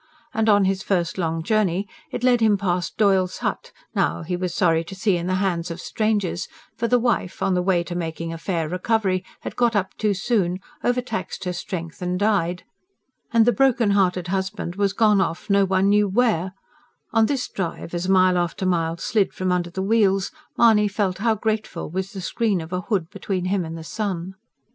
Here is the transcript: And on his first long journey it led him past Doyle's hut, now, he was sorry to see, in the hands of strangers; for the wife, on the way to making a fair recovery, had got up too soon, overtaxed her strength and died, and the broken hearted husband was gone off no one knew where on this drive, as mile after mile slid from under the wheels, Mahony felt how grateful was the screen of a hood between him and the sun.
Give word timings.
And 0.33 0.49
on 0.49 0.65
his 0.65 0.81
first 0.81 1.19
long 1.19 1.43
journey 1.43 1.87
it 2.09 2.23
led 2.23 2.41
him 2.41 2.57
past 2.57 2.97
Doyle's 2.97 3.37
hut, 3.45 3.71
now, 3.93 4.23
he 4.23 4.35
was 4.35 4.51
sorry 4.51 4.83
to 4.83 4.95
see, 4.95 5.15
in 5.15 5.27
the 5.27 5.35
hands 5.35 5.69
of 5.69 5.79
strangers; 5.79 6.47
for 6.75 6.87
the 6.87 6.97
wife, 6.97 7.43
on 7.43 7.53
the 7.53 7.61
way 7.61 7.83
to 7.83 7.93
making 7.93 8.33
a 8.33 8.39
fair 8.39 8.67
recovery, 8.67 9.23
had 9.41 9.55
got 9.55 9.75
up 9.75 9.93
too 9.99 10.15
soon, 10.15 10.59
overtaxed 10.83 11.43
her 11.43 11.53
strength 11.53 12.01
and 12.01 12.17
died, 12.17 12.63
and 13.31 13.45
the 13.45 13.51
broken 13.51 13.91
hearted 13.91 14.29
husband 14.29 14.75
was 14.75 14.91
gone 14.93 15.21
off 15.21 15.51
no 15.51 15.65
one 15.65 15.87
knew 15.87 16.07
where 16.07 16.53
on 17.13 17.27
this 17.27 17.47
drive, 17.47 17.93
as 17.93 18.09
mile 18.09 18.39
after 18.39 18.65
mile 18.65 18.97
slid 18.97 19.31
from 19.35 19.51
under 19.51 19.69
the 19.69 19.83
wheels, 19.83 20.31
Mahony 20.57 20.87
felt 20.87 21.19
how 21.19 21.35
grateful 21.35 21.91
was 21.91 22.11
the 22.11 22.21
screen 22.21 22.59
of 22.59 22.73
a 22.73 22.81
hood 22.81 23.07
between 23.11 23.45
him 23.45 23.63
and 23.63 23.77
the 23.77 23.83
sun. 23.83 24.33